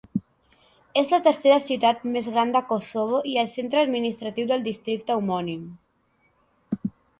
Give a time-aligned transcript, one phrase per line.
[1.01, 5.71] És la tercera ciutat més gran de Kosovo i el centre administratiu del districte homònim.